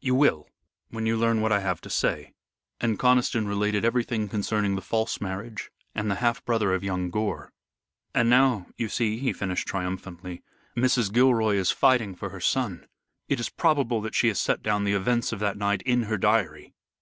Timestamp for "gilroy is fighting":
11.10-12.14